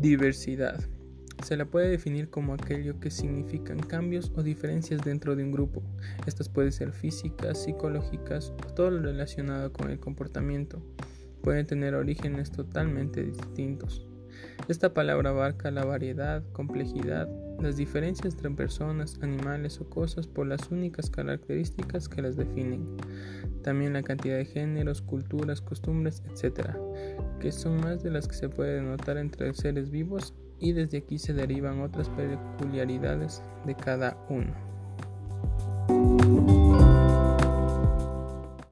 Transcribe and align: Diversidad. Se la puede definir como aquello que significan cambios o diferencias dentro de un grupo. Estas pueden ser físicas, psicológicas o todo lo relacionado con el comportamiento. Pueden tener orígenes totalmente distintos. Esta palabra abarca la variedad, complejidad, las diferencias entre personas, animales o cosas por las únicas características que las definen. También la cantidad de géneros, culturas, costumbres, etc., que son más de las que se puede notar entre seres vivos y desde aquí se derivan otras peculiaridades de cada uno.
Diversidad. 0.00 0.80
Se 1.44 1.58
la 1.58 1.66
puede 1.66 1.90
definir 1.90 2.30
como 2.30 2.54
aquello 2.54 2.98
que 3.00 3.10
significan 3.10 3.78
cambios 3.78 4.32
o 4.34 4.42
diferencias 4.42 5.02
dentro 5.02 5.36
de 5.36 5.44
un 5.44 5.52
grupo. 5.52 5.82
Estas 6.26 6.48
pueden 6.48 6.72
ser 6.72 6.92
físicas, 6.92 7.62
psicológicas 7.62 8.54
o 8.66 8.72
todo 8.72 8.90
lo 8.90 9.02
relacionado 9.02 9.74
con 9.74 9.90
el 9.90 10.00
comportamiento. 10.00 10.82
Pueden 11.42 11.66
tener 11.66 11.94
orígenes 11.94 12.50
totalmente 12.50 13.22
distintos. 13.22 14.09
Esta 14.68 14.94
palabra 14.94 15.30
abarca 15.30 15.70
la 15.70 15.84
variedad, 15.84 16.42
complejidad, 16.52 17.28
las 17.60 17.76
diferencias 17.76 18.34
entre 18.34 18.50
personas, 18.50 19.18
animales 19.20 19.80
o 19.80 19.88
cosas 19.88 20.26
por 20.26 20.46
las 20.46 20.70
únicas 20.70 21.10
características 21.10 22.08
que 22.08 22.22
las 22.22 22.36
definen. 22.36 22.86
También 23.62 23.92
la 23.92 24.02
cantidad 24.02 24.36
de 24.36 24.44
géneros, 24.44 25.02
culturas, 25.02 25.60
costumbres, 25.60 26.22
etc., 26.30 26.70
que 27.40 27.52
son 27.52 27.80
más 27.80 28.02
de 28.02 28.10
las 28.10 28.28
que 28.28 28.34
se 28.34 28.48
puede 28.48 28.80
notar 28.80 29.16
entre 29.16 29.52
seres 29.54 29.90
vivos 29.90 30.34
y 30.58 30.72
desde 30.72 30.98
aquí 30.98 31.18
se 31.18 31.32
derivan 31.32 31.80
otras 31.80 32.08
peculiaridades 32.10 33.42
de 33.66 33.74
cada 33.74 34.16
uno. 34.28 34.79